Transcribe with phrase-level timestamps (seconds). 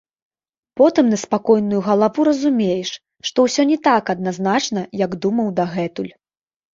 [0.79, 2.89] Потым на спакойную галаву разумееш,
[3.31, 6.09] што ўсё не так адназначна, як думаў дагэтуль.